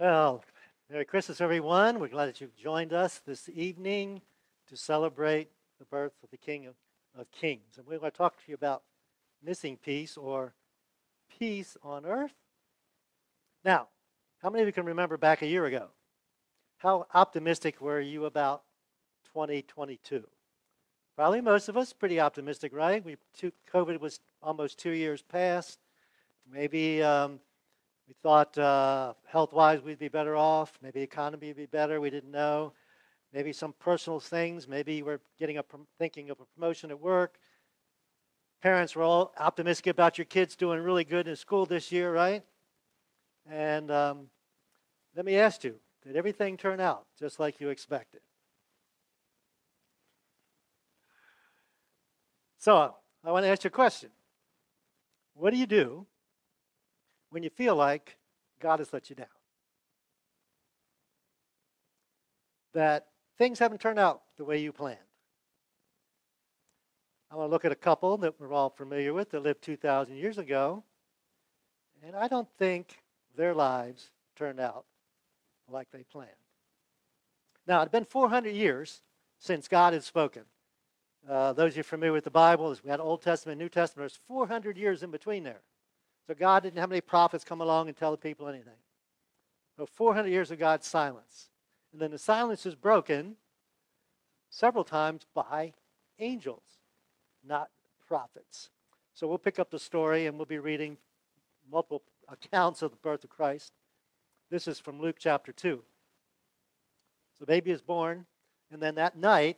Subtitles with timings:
[0.00, 0.42] Well,
[0.90, 2.00] Merry Christmas, everyone.
[2.00, 4.22] We're glad that you've joined us this evening
[4.70, 6.74] to celebrate the birth of the King of,
[7.14, 7.76] of Kings.
[7.76, 8.82] And we're going to talk to you about
[9.44, 10.54] missing peace or
[11.38, 12.32] peace on earth.
[13.62, 13.88] Now,
[14.42, 15.88] how many of you can remember back a year ago?
[16.78, 18.62] How optimistic were you about
[19.34, 20.24] 2022?
[21.14, 23.04] Probably most of us pretty optimistic, right?
[23.04, 23.18] We
[23.70, 25.78] COVID was almost two years past.
[26.50, 27.38] Maybe um,
[28.10, 30.76] we thought uh, health-wise we'd be better off.
[30.82, 32.00] Maybe economy would be better.
[32.00, 32.72] We didn't know.
[33.32, 34.66] Maybe some personal things.
[34.66, 35.64] Maybe we're getting a
[35.96, 37.38] thinking of a promotion at work.
[38.62, 42.42] Parents were all optimistic about your kids doing really good in school this year, right?
[43.48, 44.26] And um,
[45.14, 48.22] let me ask you: Did everything turn out just like you expected?
[52.58, 52.92] So
[53.22, 54.10] I want to ask you a question.
[55.34, 56.06] What do you do
[57.30, 58.16] when you feel like
[58.60, 59.26] God has let you down?
[62.74, 64.98] That things haven't turned out the way you planned.
[67.30, 70.16] I want to look at a couple that we're all familiar with that lived 2,000
[70.16, 70.82] years ago,
[72.04, 72.98] and I don't think
[73.36, 74.84] their lives turned out
[75.68, 76.30] like they planned.
[77.66, 79.02] Now, it's been 400 years
[79.38, 80.42] since God had spoken.
[81.28, 84.10] Uh, those of you familiar with the Bible, we had Old Testament, New Testament.
[84.10, 85.60] There's 400 years in between there.
[86.30, 88.78] So God didn't have any prophets come along and tell the people anything.
[89.76, 91.48] So 400 years of God's silence.
[91.90, 93.34] And then the silence is broken
[94.48, 95.72] several times by
[96.20, 96.62] angels,
[97.44, 97.70] not
[98.06, 98.70] prophets.
[99.12, 100.98] So we'll pick up the story and we'll be reading
[101.68, 103.72] multiple accounts of the birth of Christ.
[104.52, 105.82] This is from Luke chapter 2.
[107.36, 108.26] So the baby is born,
[108.70, 109.56] and then that night,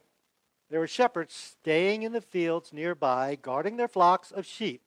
[0.71, 4.81] there were shepherds staying in the fields nearby, guarding their flocks of sheep.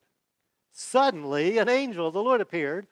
[0.78, 2.86] Suddenly, an angel of the Lord appeared,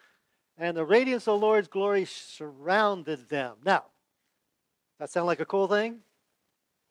[0.58, 3.58] and the radiance of the Lord's glory surrounded them.
[3.66, 3.84] Now,
[5.00, 6.00] that sound like a cool thing?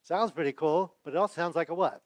[0.03, 2.03] Sounds pretty cool, but it also sounds like a what?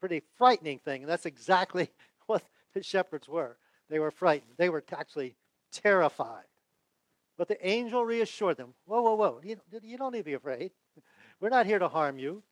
[0.00, 1.02] Pretty frightening thing.
[1.02, 1.88] And that's exactly
[2.26, 2.42] what
[2.74, 3.58] the shepherds were.
[3.88, 4.54] They were frightened.
[4.56, 5.36] They were actually
[5.70, 6.46] terrified.
[7.38, 9.40] But the angel reassured them Whoa, whoa, whoa.
[9.44, 10.72] You, you don't need to be afraid.
[11.38, 12.42] We're not here to harm you.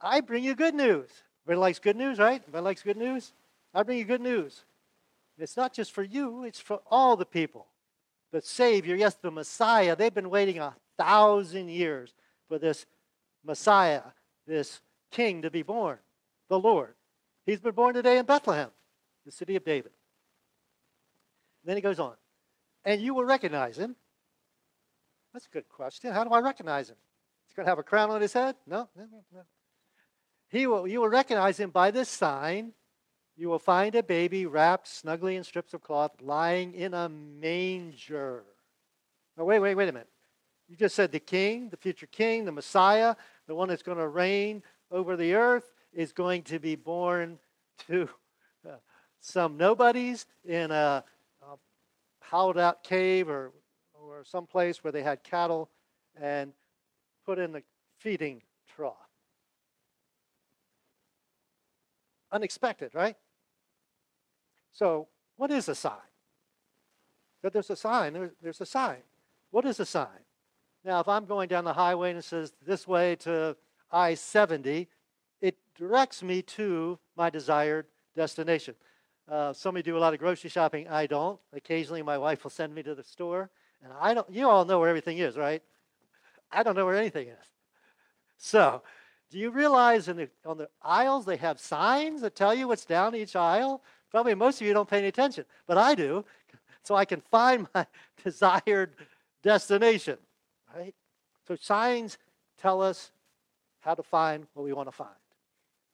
[0.00, 1.10] I bring you good news.
[1.44, 2.40] Everybody likes good news, right?
[2.42, 3.32] Everybody likes good news?
[3.76, 4.64] I bring you good news.
[5.38, 7.66] It's not just for you, it's for all the people.
[8.32, 12.14] The Savior, yes, the Messiah, they've been waiting a thousand years
[12.48, 12.86] for this
[13.44, 14.00] Messiah,
[14.46, 15.98] this King to be born,
[16.48, 16.94] the Lord.
[17.44, 18.70] He's been born today in Bethlehem,
[19.26, 19.92] the city of David.
[21.62, 22.14] And then he goes on,
[22.84, 23.94] and you will recognize him.
[25.34, 26.14] That's a good question.
[26.14, 26.96] How do I recognize him?
[27.46, 28.56] He's going to have a crown on his head?
[28.66, 29.04] No, no,
[29.34, 29.42] no.
[30.48, 32.72] He will, you will recognize him by this sign.
[33.36, 38.44] You will find a baby wrapped snugly in strips of cloth, lying in a manger.
[39.36, 40.08] Now, wait, wait, wait a minute.
[40.68, 43.14] You just said the king, the future king, the Messiah,
[43.46, 47.38] the one that's going to reign over the earth, is going to be born
[47.86, 48.08] to
[48.68, 48.76] uh,
[49.20, 51.04] some nobodies in a,
[51.42, 51.56] a
[52.22, 53.52] hollowed out cave or,
[53.94, 55.68] or some place where they had cattle
[56.20, 56.52] and
[57.26, 57.62] put in the
[57.98, 58.42] feeding
[58.74, 59.06] trough.
[62.32, 63.16] unexpected, right?
[64.76, 65.96] So, what is a sign?
[67.42, 68.98] That there's a sign, there's, there's a sign.
[69.50, 70.24] What is a sign?
[70.84, 73.56] Now, if I'm going down the highway and it says this way to
[73.90, 74.86] I 70,
[75.40, 78.74] it directs me to my desired destination.
[79.26, 80.88] Uh, some of you do a lot of grocery shopping.
[80.88, 81.40] I don't.
[81.54, 83.48] Occasionally, my wife will send me to the store,
[83.82, 84.28] and I don't.
[84.30, 85.62] You all know where everything is, right?
[86.52, 87.46] I don't know where anything is.
[88.36, 88.82] So,
[89.30, 92.84] do you realize in the, on the aisles they have signs that tell you what's
[92.84, 93.82] down each aisle?
[94.16, 96.24] Probably most of you don't pay any attention, but I do,
[96.82, 97.86] so I can find my
[98.24, 98.94] desired
[99.42, 100.16] destination,
[100.74, 100.94] right?
[101.46, 102.16] So signs
[102.56, 103.12] tell us
[103.80, 105.10] how to find what we want to find.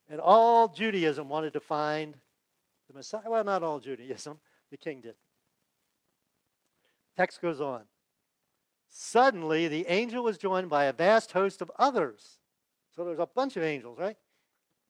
[0.08, 2.14] And all Judaism wanted to find
[2.86, 3.22] the Messiah.
[3.26, 4.38] Well, not all Judaism,
[4.70, 5.16] the king did.
[7.16, 7.82] Text goes on.
[8.88, 12.38] Suddenly, the angel was joined by a vast host of others
[12.94, 14.16] so there's a bunch of angels, right?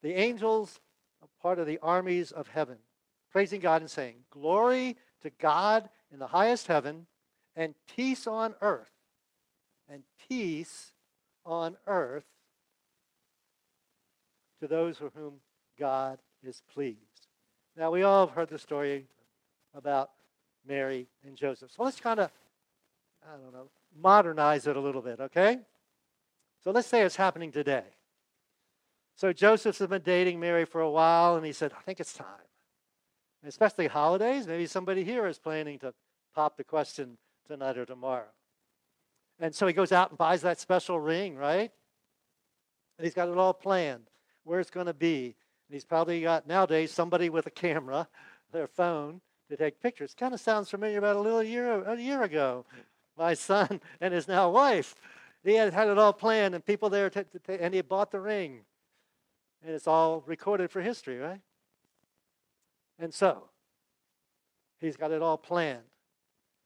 [0.03, 0.81] The angels
[1.23, 2.77] are part of the armies of heaven,
[3.33, 7.07] praising God and saying, Glory to God in the highest heaven,
[7.57, 8.91] and peace on earth.
[9.89, 10.93] And peace
[11.45, 12.25] on earth
[14.61, 15.35] to those for whom
[15.79, 16.99] God is pleased.
[17.77, 19.07] Now, we all have heard the story
[19.75, 20.11] about
[20.67, 21.73] Mary and Joseph.
[21.73, 22.31] So let's kind of,
[23.27, 23.69] I don't know,
[24.01, 25.59] modernize it a little bit, okay?
[26.63, 27.85] So let's say it's happening today.
[29.17, 32.27] So Joseph's been dating Mary for a while, and he said, I think it's time.
[33.45, 35.93] Especially holidays, maybe somebody here is planning to
[36.35, 38.31] pop the question tonight or tomorrow.
[39.41, 41.71] And so he goes out and buys that special ring, right?
[42.99, 44.09] And he's got it all planned,
[44.45, 45.25] where it's going to be.
[45.25, 48.07] And he's probably got nowadays somebody with a camera,
[48.53, 50.15] their phone, to take pictures.
[50.15, 52.65] Kind of sounds familiar about a little year a year ago.
[53.19, 54.95] My son and his now wife,
[55.43, 58.21] he had had it all planned, and people there, to, to, and he bought the
[58.21, 58.61] ring,
[59.65, 61.41] and it's all recorded for history, right?
[63.03, 63.49] And so,
[64.81, 65.83] he's got it all planned,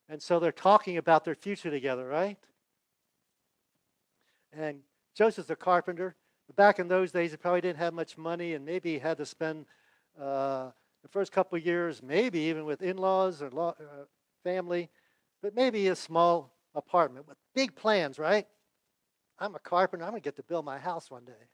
[0.06, 2.36] and so they're talking about their future together, right?
[4.52, 4.80] And
[5.14, 6.14] Joseph's a carpenter.
[6.54, 9.24] Back in those days, he probably didn't have much money, and maybe he had to
[9.24, 9.64] spend
[10.20, 10.72] uh,
[11.02, 14.04] the first couple years, maybe even with in-laws or law, uh,
[14.44, 14.90] family,
[15.42, 18.46] but maybe a small apartment with big plans, right?
[19.38, 20.04] I'm a carpenter.
[20.04, 21.48] I'm going to get to build my house one day.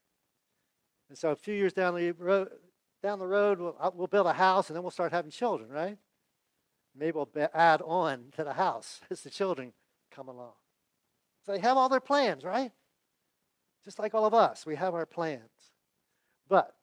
[1.08, 2.50] And so a few years down the road,
[3.02, 5.98] down the road, we'll, we'll build a house, and then we'll start having children, right?
[6.94, 9.72] Maybe we'll add on to the house as the children
[10.10, 10.52] come along.
[11.44, 12.72] So they have all their plans, right?
[13.84, 15.42] Just like all of us, we have our plans.
[16.48, 16.74] But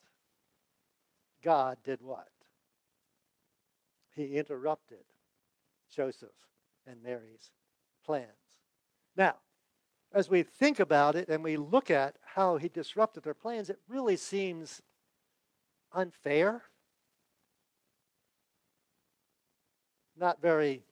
[1.42, 2.28] God did what?
[4.20, 5.06] he interrupted
[5.96, 6.30] Joseph
[6.86, 7.52] and Mary's
[8.06, 8.28] plans.
[9.16, 9.36] Now,
[10.14, 13.80] as we think about it and we look at how he disrupted their plans, it
[13.88, 14.82] really seems
[15.94, 16.64] unfair,
[20.18, 20.84] not very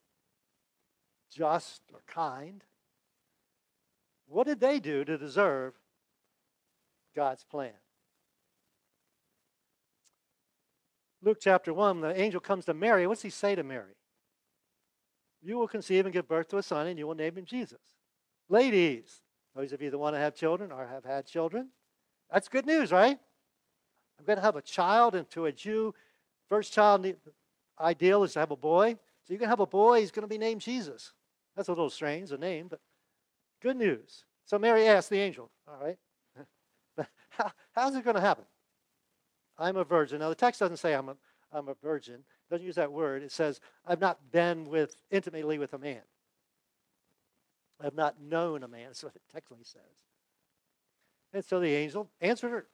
[1.31, 2.63] just or kind.
[4.27, 5.73] What did they do to deserve
[7.15, 7.73] God's plan?
[11.21, 13.07] Luke chapter 1, the angel comes to Mary.
[13.07, 13.95] What's he say to Mary?
[15.41, 17.81] You will conceive and give birth to a son, and you will name him Jesus.
[18.49, 19.21] Ladies,
[19.55, 21.69] those of you that want to have children or have had children,
[22.31, 23.19] that's good news, right?
[24.19, 25.93] I'm going to have a child, and to a Jew,
[26.49, 27.05] first child
[27.79, 28.93] ideal is to have a boy.
[28.93, 31.13] So you're going to have a boy, he's going to be named Jesus.
[31.55, 32.79] That's a little strange, a name, but
[33.61, 34.23] good news.
[34.45, 35.97] So Mary asked the angel, all right,
[37.29, 38.45] how, how's it going to happen?
[39.57, 40.19] I'm a virgin.
[40.19, 41.15] Now, the text doesn't say I'm a,
[41.51, 42.15] I'm a virgin.
[42.15, 43.23] It doesn't use that word.
[43.23, 46.01] It says, I've not been with intimately with a man.
[47.83, 48.85] I've not known a man.
[48.87, 49.81] That's what it technically says.
[51.33, 52.65] And so the angel answered her.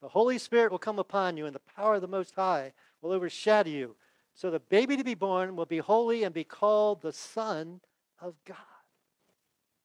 [0.00, 2.72] The Holy Spirit will come upon you, and the power of the Most High
[3.02, 3.96] will overshadow you.
[4.34, 7.80] So the baby to be born will be holy and be called the Son
[8.20, 8.56] of God.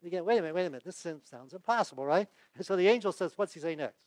[0.05, 0.83] Again, wait a minute, wait a minute.
[0.83, 2.27] This sounds impossible, right?
[2.55, 4.03] And so the angel says, What's he say next?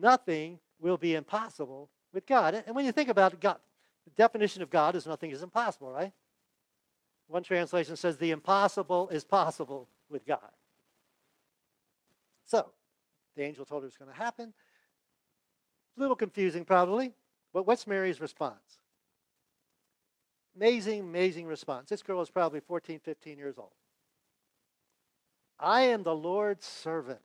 [0.00, 2.62] nothing will be impossible with God.
[2.66, 3.58] And when you think about it, God,
[4.04, 6.12] the definition of God is nothing is impossible, right?
[7.26, 10.50] One translation says the impossible is possible with God.
[12.46, 12.70] So,
[13.38, 14.52] the angel told her it was going to happen.
[15.96, 17.14] A little confusing, probably,
[17.52, 18.80] but what's Mary's response?
[20.56, 21.88] Amazing, amazing response.
[21.88, 23.70] This girl is probably 14, 15 years old.
[25.58, 27.20] I am the Lord's servant.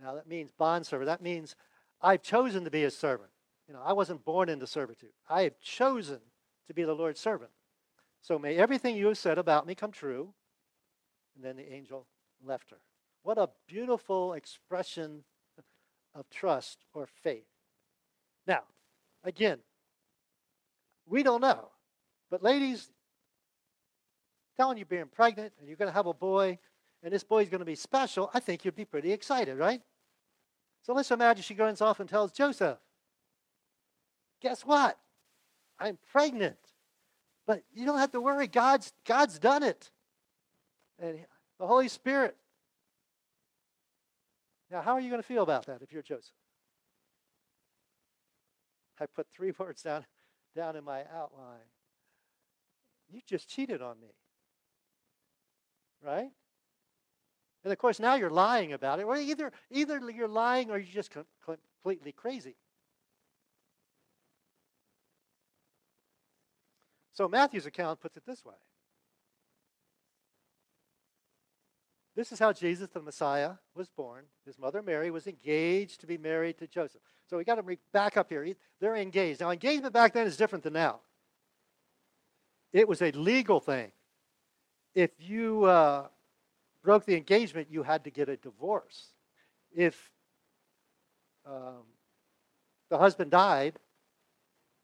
[0.00, 1.06] Now that means bondservant.
[1.06, 1.56] That means
[2.00, 3.30] I've chosen to be his servant.
[3.66, 5.10] You know, I wasn't born into servitude.
[5.28, 6.20] I have chosen
[6.68, 7.50] to be the Lord's servant.
[8.22, 10.32] So may everything you have said about me come true.
[11.34, 12.06] And then the angel
[12.44, 12.78] left her.
[13.28, 15.22] What a beautiful expression
[16.14, 17.44] of trust or faith.
[18.46, 18.62] Now,
[19.22, 19.58] again,
[21.04, 21.68] we don't know.
[22.30, 22.88] But ladies,
[24.56, 26.58] telling you being pregnant and you're going to have a boy
[27.02, 29.82] and this boy's going to be special, I think you'd be pretty excited, right?
[30.86, 32.78] So let's imagine she goes off and tells Joseph,
[34.40, 34.96] Guess what?
[35.78, 36.56] I'm pregnant.
[37.46, 38.46] But you don't have to worry.
[38.46, 39.90] God's, God's done it.
[40.98, 41.18] And
[41.60, 42.34] the Holy Spirit.
[44.70, 46.32] Now, how are you going to feel about that if you're Joseph?
[49.00, 50.04] I put three words down,
[50.54, 51.68] down in my outline.
[53.10, 54.08] You just cheated on me.
[56.04, 56.30] Right?
[57.64, 59.06] And of course, now you're lying about it.
[59.06, 62.56] Well, either, either you're lying or you're just completely crazy.
[67.14, 68.54] So Matthew's account puts it this way.
[72.18, 74.24] This is how Jesus the Messiah was born.
[74.44, 77.00] His mother Mary was engaged to be married to Joseph.
[77.30, 78.44] So we got to back up here.
[78.80, 79.40] They're engaged.
[79.40, 80.98] Now, engagement back then is different than now.
[82.72, 83.92] It was a legal thing.
[84.96, 86.08] If you uh,
[86.82, 89.12] broke the engagement, you had to get a divorce.
[89.72, 90.10] If
[91.46, 91.84] um,
[92.90, 93.78] the husband died,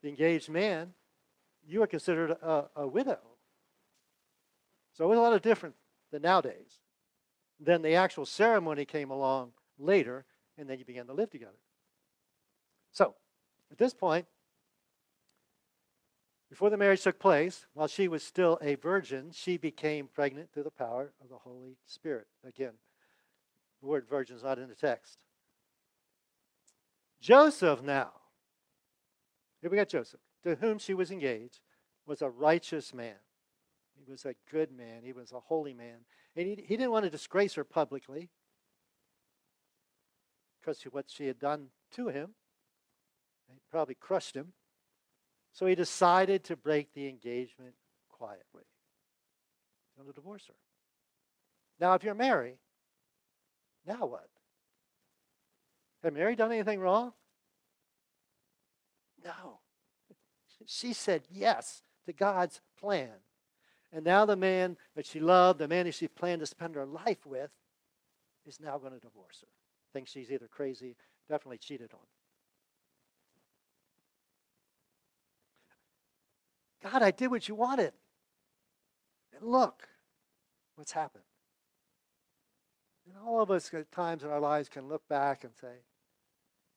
[0.02, 0.94] the engaged man,
[1.66, 3.18] you were considered a, a widow.
[4.92, 5.74] So it was a lot of different
[6.12, 6.78] than nowadays.
[7.60, 10.24] Then the actual ceremony came along later,
[10.58, 11.58] and then you began to live together.
[12.92, 13.14] So,
[13.70, 14.26] at this point,
[16.54, 20.62] Before the marriage took place, while she was still a virgin, she became pregnant through
[20.62, 22.28] the power of the Holy Spirit.
[22.46, 22.74] Again,
[23.80, 25.24] the word virgin is not in the text.
[27.20, 28.12] Joseph now,
[29.60, 31.58] here we got Joseph, to whom she was engaged,
[32.06, 33.16] was a righteous man.
[34.04, 35.02] He was a good man.
[35.02, 36.04] He was a holy man.
[36.36, 38.30] And he, he didn't want to disgrace her publicly
[40.60, 42.34] because of what she had done to him.
[43.48, 44.52] He probably crushed him.
[45.52, 47.74] So he decided to break the engagement
[48.08, 48.64] quietly.
[49.86, 50.54] He's going to divorce her.
[51.78, 52.58] Now, if you're married,
[53.86, 54.28] now what?
[56.02, 57.12] Had Mary done anything wrong?
[59.24, 59.60] No.
[60.66, 63.10] She said yes to God's plan.
[63.94, 66.84] And now the man that she loved, the man that she planned to spend her
[66.84, 67.50] life with,
[68.44, 69.48] is now going to divorce her.
[69.92, 70.96] Thinks she's either crazy,
[71.28, 72.00] definitely cheated on.
[76.90, 77.92] God, I did what you wanted.
[79.32, 79.86] And look
[80.74, 81.22] what's happened.
[83.06, 85.84] And all of us at times in our lives can look back and say,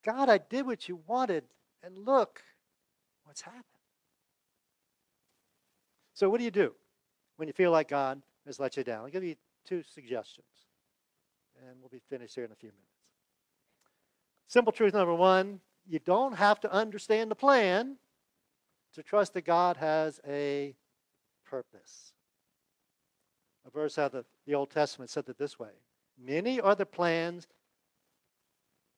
[0.05, 1.45] God, I did what you wanted,
[1.83, 2.43] and look
[3.23, 3.63] what's happened.
[6.13, 6.75] So, what do you do
[7.37, 9.05] when you feel like God has let you down?
[9.05, 10.45] I'll give you two suggestions,
[11.61, 12.83] and we'll be finished here in a few minutes.
[14.47, 17.95] Simple truth number one you don't have to understand the plan
[18.93, 20.75] to trust that God has a
[21.45, 22.11] purpose.
[23.65, 25.71] A verse out of the Old Testament said it this way
[26.21, 27.47] Many are the plans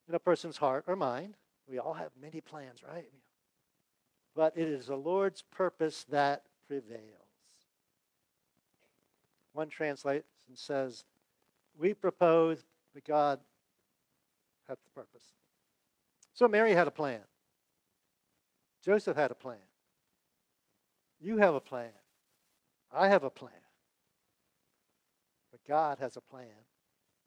[0.07, 1.35] in a person's heart or mind.
[1.67, 3.09] We all have many plans, right?
[4.35, 7.18] But it is the Lord's purpose that prevails.
[9.53, 11.03] One translation says,
[11.77, 12.63] We propose,
[12.93, 13.39] but God
[14.67, 15.23] hath the purpose.
[16.33, 17.21] So Mary had a plan.
[18.83, 19.57] Joseph had a plan.
[21.19, 21.91] You have a plan.
[22.91, 23.51] I have a plan.
[25.51, 26.47] But God has a plan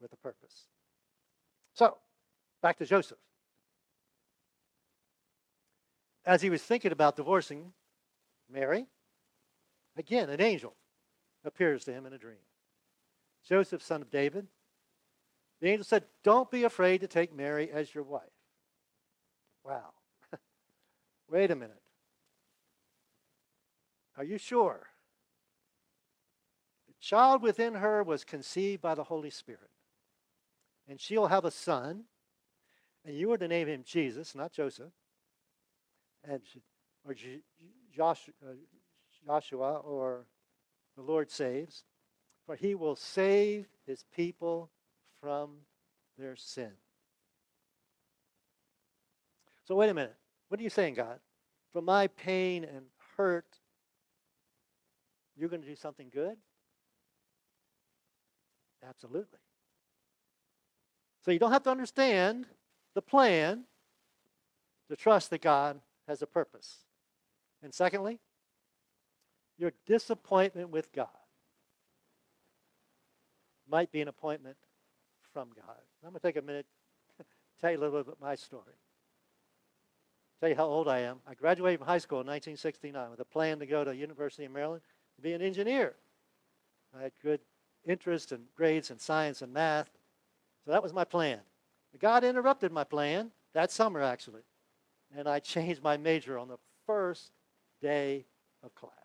[0.01, 0.63] with a purpose.
[1.73, 1.97] So,
[2.61, 3.17] back to Joseph.
[6.25, 7.73] As he was thinking about divorcing
[8.49, 8.85] Mary,
[9.97, 10.75] again, an angel
[11.43, 12.37] appears to him in a dream.
[13.47, 14.47] Joseph, son of David,
[15.59, 18.23] the angel said, Don't be afraid to take Mary as your wife.
[19.63, 19.93] Wow.
[21.29, 21.81] Wait a minute.
[24.17, 24.87] Are you sure?
[26.87, 29.69] The child within her was conceived by the Holy Spirit.
[30.87, 32.03] And she'll have a son,
[33.05, 34.91] and you are to name him Jesus, not Joseph,
[36.25, 36.41] and
[37.07, 38.53] or uh,
[39.25, 40.25] Joshua, or
[40.95, 41.83] the Lord saves,
[42.45, 44.69] for he will save his people
[45.21, 45.57] from
[46.17, 46.71] their sin.
[49.65, 50.15] So, wait a minute.
[50.49, 51.19] What are you saying, God?
[51.71, 52.85] From my pain and
[53.17, 53.45] hurt
[55.35, 56.37] you're going to do something good?
[58.87, 59.39] Absolutely.
[61.23, 62.45] So you don't have to understand
[62.95, 63.63] the plan
[64.89, 66.79] to trust that God has a purpose.
[67.63, 68.19] And secondly,
[69.57, 71.07] your disappointment with God
[73.69, 74.57] might be an appointment
[75.31, 75.77] from God.
[76.03, 76.65] I'm going to take a minute
[77.61, 78.75] tell you a little bit about my story.
[80.39, 81.19] Tell you how old I am.
[81.27, 84.51] I graduated from high school in 1969 with a plan to go to University of
[84.51, 84.81] Maryland
[85.15, 85.95] to be an engineer.
[86.97, 87.39] I had good
[87.85, 89.89] interest and grades in science and math.
[90.65, 91.39] So that was my plan.
[91.99, 94.41] God interrupted my plan that summer, actually.
[95.15, 97.31] And I changed my major on the first
[97.81, 98.25] day
[98.63, 99.02] of class.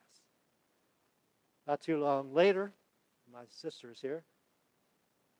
[1.68, 2.72] Not too long later,
[3.30, 4.24] my sister is here.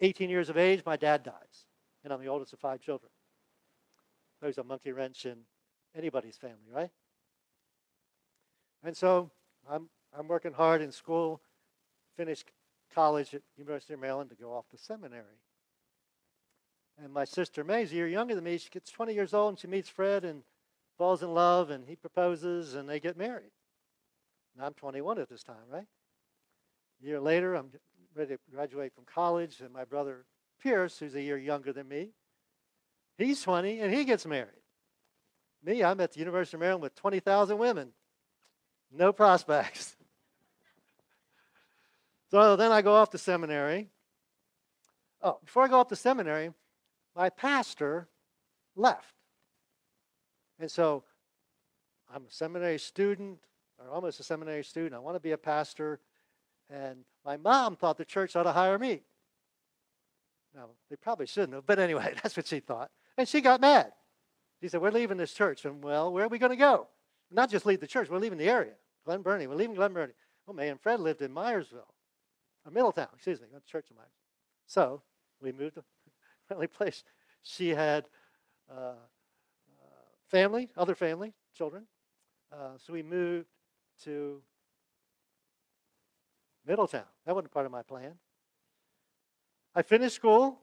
[0.02, 1.64] 18 years of age, my dad dies.
[2.04, 3.10] And I'm the oldest of five children.
[4.42, 5.38] There's a monkey wrench in
[5.96, 6.90] anybody's family, right?
[8.84, 9.30] And so
[9.68, 11.40] I'm I'm working hard in school,
[12.16, 12.50] finished
[12.94, 15.40] college at University of Maryland to go off to seminary.
[17.02, 18.58] And my sister May's a younger than me.
[18.58, 20.42] She gets 20 years old and she meets Fred and
[20.98, 23.50] falls in love and he proposes and they get married.
[24.54, 25.86] And I'm 21 at this time, right?
[27.02, 27.70] A year later, I'm
[28.14, 30.24] ready to graduate from college and my brother
[30.62, 32.10] Pierce, who's a year younger than me,
[33.16, 34.50] he's 20 and he gets married.
[35.62, 37.92] Me, I'm at the University of Maryland with 20,000 women.
[38.90, 39.96] No prospects.
[42.30, 43.88] So then I go off to seminary.
[45.22, 46.52] Oh, before I go off to seminary,
[47.16, 48.06] my pastor
[48.76, 49.14] left.
[50.60, 51.04] And so
[52.12, 53.38] I'm a seminary student,
[53.78, 54.94] or almost a seminary student.
[54.94, 56.00] I want to be a pastor.
[56.70, 59.02] And my mom thought the church ought to hire me.
[60.54, 62.90] Now, they probably shouldn't have, but anyway, that's what she thought.
[63.16, 63.92] And she got mad.
[64.60, 65.64] She said, We're leaving this church.
[65.64, 66.88] And, well, where are we going to go?
[67.30, 68.72] Not just leave the church, we're leaving the area.
[69.04, 69.46] Glen Burnie.
[69.46, 70.14] We're leaving Glen Burnie.
[70.46, 71.92] Well, May and Fred lived in Myersville,
[72.64, 74.08] or Middletown, excuse me, went to church in Myers.
[74.66, 75.02] So
[75.40, 75.84] we moved to
[76.46, 77.04] friendly place.
[77.42, 78.06] She had
[78.70, 78.94] uh, uh,
[80.26, 81.86] family, other family, children.
[82.50, 83.48] Uh, so we moved
[84.04, 84.40] to
[86.68, 87.04] Middletown.
[87.24, 88.12] That wasn't part of my plan.
[89.74, 90.60] I finished school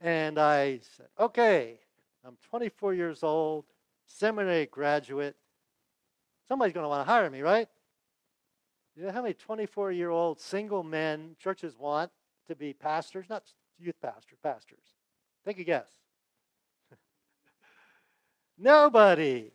[0.00, 1.78] and I said, okay,
[2.24, 3.66] I'm 24 years old,
[4.06, 5.36] seminary graduate.
[6.48, 7.68] Somebody's going to want to hire me, right?
[8.96, 12.10] You know how many 24 year old single men churches want
[12.46, 13.26] to be pastors?
[13.28, 13.44] Not
[13.78, 14.94] youth pastors, pastors.
[15.44, 15.88] Take a guess.
[18.58, 19.52] Nobody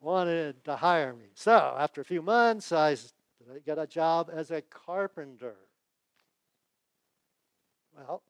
[0.00, 1.26] wanted to hire me.
[1.34, 2.96] So after a few months, I
[3.66, 5.56] got a job as a carpenter.
[7.96, 8.22] Well,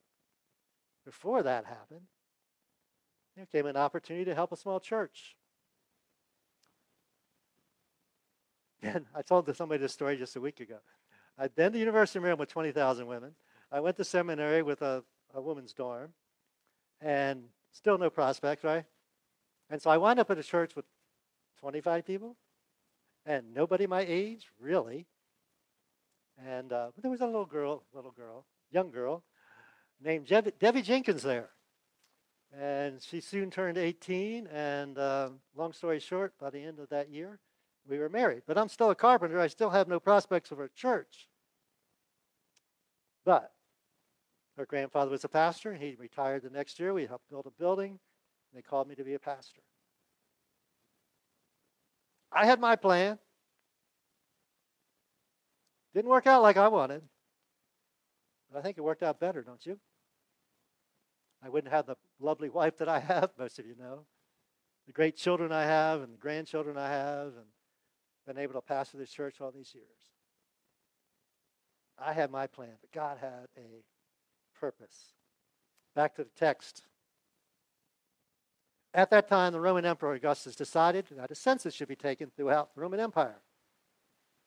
[1.04, 2.06] before that happened,
[3.36, 5.36] there came an opportunity to help a small church.
[8.82, 10.76] And I told somebody this story just a week ago.
[11.38, 13.34] I'd been to University of Maryland with 20,000 women.
[13.72, 15.02] I went to seminary with a,
[15.32, 16.12] a woman's dorm,
[17.00, 18.84] and still no prospects, right?
[19.70, 20.84] And so I wound up at a church with
[21.60, 22.36] 25 people,
[23.26, 25.06] and nobody my age, really.
[26.44, 29.22] And uh, there was a little girl, little girl, young girl,
[30.02, 30.26] named
[30.58, 31.50] Debbie Jenkins there.
[32.56, 37.10] And she soon turned 18, and uh, long story short, by the end of that
[37.10, 37.40] year,
[37.88, 38.42] we were married.
[38.46, 39.40] But I'm still a carpenter.
[39.40, 41.28] I still have no prospects of a church.
[43.24, 43.52] But
[44.56, 45.74] her grandfather was a pastor.
[45.74, 46.94] He retired the next year.
[46.94, 47.90] We helped build a building.
[47.90, 47.98] And
[48.56, 49.62] they called me to be a pastor.
[52.34, 53.18] I had my plan.
[55.94, 57.02] Didn't work out like I wanted.
[58.50, 59.78] But I think it worked out better, don't you?
[61.42, 64.06] I wouldn't have the lovely wife that I have, most of you know,
[64.86, 67.46] the great children I have, and the grandchildren I have, and
[68.26, 69.86] been able to pastor this church all these years.
[71.98, 73.84] I had my plan, but God had a
[74.58, 75.12] purpose.
[75.94, 76.82] Back to the text.
[78.94, 82.72] At that time, the Roman Emperor Augustus decided that a census should be taken throughout
[82.74, 83.40] the Roman Empire.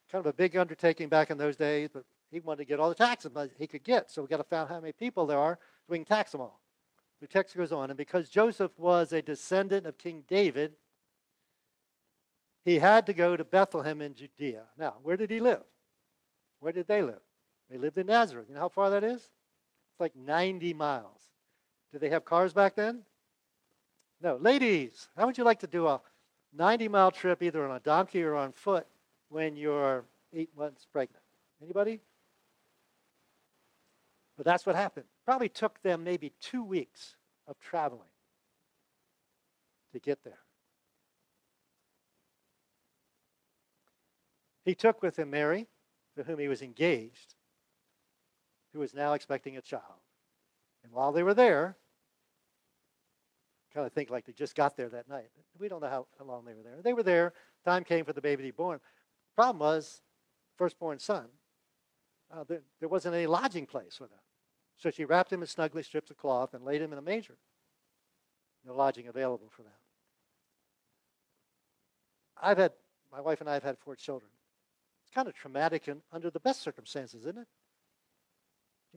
[0.09, 2.87] Kind of a big undertaking back in those days, but he wanted to get all
[2.87, 4.09] the taxes he could get.
[4.09, 6.31] So we got to find out how many people there are so we can tax
[6.31, 6.61] them all.
[7.19, 10.73] The text goes on, and because Joseph was a descendant of King David,
[12.63, 14.63] he had to go to Bethlehem in Judea.
[14.77, 15.63] Now, where did he live?
[16.59, 17.19] Where did they live?
[17.69, 18.45] They lived in Nazareth.
[18.47, 19.21] You know how far that is?
[19.21, 21.21] It's like 90 miles.
[21.91, 23.01] Did they have cars back then?
[24.21, 24.37] No.
[24.37, 26.01] Ladies, how would you like to do a
[26.53, 28.87] 90 mile trip either on a donkey or on foot
[29.29, 31.23] when you're eight months pregnant?
[31.61, 32.01] Anybody?
[34.35, 35.05] But that's what happened.
[35.25, 37.15] Probably took them maybe two weeks
[37.47, 38.09] of traveling
[39.93, 40.39] to get there.
[44.63, 45.67] He took with him Mary,
[46.17, 47.35] to whom he was engaged,
[48.73, 50.01] who was now expecting a child.
[50.83, 51.77] And while they were there,
[53.77, 55.29] kind of think like they just got there that night.
[55.59, 56.81] We don't know how, how long they were there.
[56.81, 57.33] They were there.
[57.63, 58.79] Time came for the baby to be born.
[59.35, 60.01] Problem was,
[60.57, 61.25] firstborn son,
[62.33, 64.17] uh, there, there wasn't any lodging place for them.
[64.77, 67.37] So she wrapped him in snugly strips of cloth and laid him in a manger.
[68.65, 69.71] No lodging available for them.
[72.41, 72.71] I've had,
[73.11, 74.31] my wife and I have had four children.
[75.03, 77.47] It's kind of traumatic and under the best circumstances, isn't it?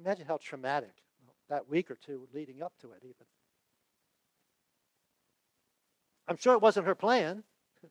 [0.02, 1.02] Imagine how traumatic
[1.50, 3.26] that week or two leading up to it, even.
[6.30, 7.42] I'm sure it wasn't her plan.
[7.82, 7.90] It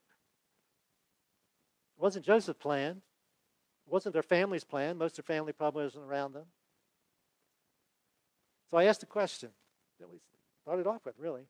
[1.97, 3.01] wasn't Joseph's plan.
[3.85, 4.97] It wasn't their family's plan.
[4.97, 6.45] Most of their family probably wasn't around them.
[8.71, 9.49] So I asked a question
[9.99, 10.19] that we
[10.63, 11.49] started off with, really.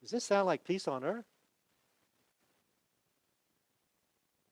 [0.00, 1.26] Does this sound like peace on earth?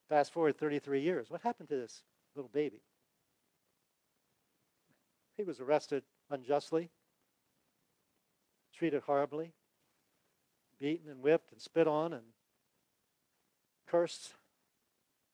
[0.09, 1.29] Fast forward 33 years.
[1.29, 2.05] What happened to this
[2.37, 2.83] little baby?
[5.37, 6.91] He was arrested unjustly,
[8.73, 9.53] treated horribly,
[10.79, 12.23] beaten and whipped and spit on and
[13.87, 14.35] cursed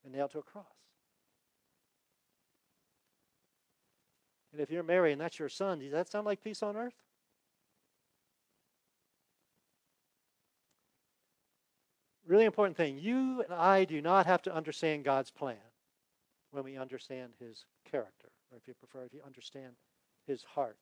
[0.05, 0.65] and nailed to a cross.
[4.53, 6.95] And if you're Mary and that's your son, does that sound like peace on earth?
[12.27, 12.99] Really important thing.
[12.99, 15.57] You and I do not have to understand God's plan
[16.51, 19.73] when we understand his character, or if you prefer, if you understand
[20.27, 20.77] his heart.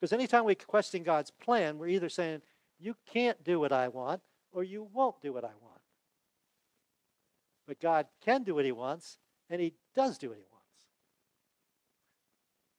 [0.00, 2.42] Because anytime we question God's plan, we're either saying,
[2.78, 5.80] you can't do what I want, or you won't do what I want.
[7.66, 9.18] But God can do what he wants,
[9.50, 10.56] and he does do what he wants.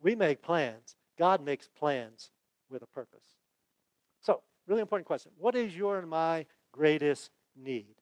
[0.01, 0.95] We make plans.
[1.17, 2.31] God makes plans
[2.69, 3.25] with a purpose.
[4.21, 5.31] So, really important question.
[5.37, 7.95] What is your and my greatest need?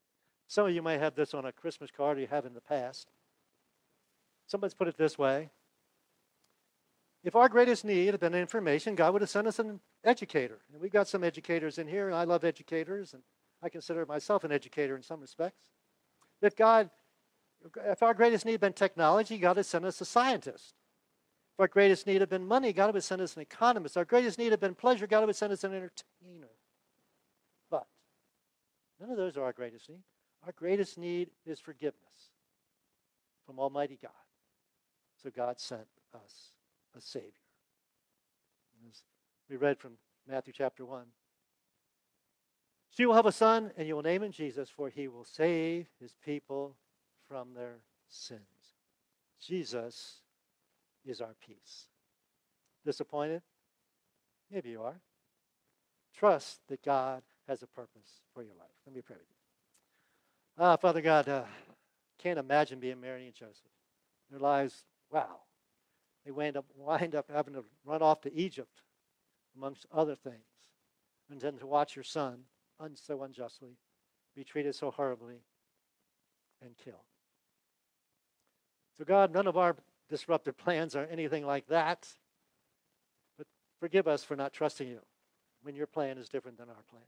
[0.47, 3.09] Some of you may have this on a Christmas card you have in the past.
[4.47, 5.49] Somebody's put it this way
[7.23, 10.59] If our greatest need had been information, God would have sent us an educator.
[10.71, 13.23] And we've got some educators in here, and I love educators, and
[13.61, 15.69] I consider myself an educator in some respects.
[16.41, 16.89] If God,
[17.85, 20.75] if our greatest need had been technology, God had sent us a scientist.
[21.55, 23.97] If our greatest need had been money, God would send us an economist.
[23.97, 26.51] Our greatest need had been pleasure, God would send us an entertainer.
[27.71, 27.87] But
[28.99, 30.03] none of those are our greatest need.
[30.45, 32.33] Our greatest need is forgiveness
[33.45, 34.11] from Almighty God.
[35.23, 36.51] So God sent us
[36.95, 37.31] a Savior.
[39.49, 39.93] We read from
[40.27, 41.05] Matthew chapter 1.
[42.89, 45.87] She will have a son, and you will name him Jesus, for he will save
[45.99, 46.75] his people
[47.27, 48.41] from their sins.
[49.39, 50.21] Jesus
[51.05, 51.87] is our peace.
[52.85, 53.41] Disappointed?
[54.51, 54.99] Maybe you are.
[56.17, 58.69] Trust that God has a purpose for your life.
[58.85, 60.63] Let me pray with you.
[60.63, 61.43] Ah, Father God, uh,
[62.17, 63.69] can't imagine being Mary and Joseph.
[64.31, 65.41] Their lives, wow.
[66.23, 68.81] They wind up, wind up having to run off to Egypt,
[69.55, 70.35] amongst other things,
[71.29, 72.39] and then to watch your son
[72.79, 73.77] un- so unjustly
[74.35, 75.41] be treated so horribly
[76.61, 76.97] and killed.
[78.97, 79.75] So, God, none of our
[80.09, 82.07] disruptive plans are anything like that.
[83.37, 83.47] But
[83.79, 84.99] forgive us for not trusting you
[85.63, 87.03] when your plan is different than our plan.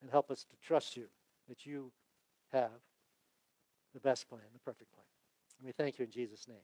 [0.00, 1.06] And help us to trust you
[1.48, 1.92] that you
[2.52, 2.70] have
[3.94, 5.06] the best plan, the perfect plan.
[5.58, 6.56] And we thank you in Jesus' name.